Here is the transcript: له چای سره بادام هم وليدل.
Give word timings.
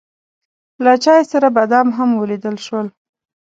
له 0.83 0.93
چای 1.03 1.21
سره 1.31 1.47
بادام 1.55 1.87
هم 1.97 2.09
وليدل. 2.21 2.55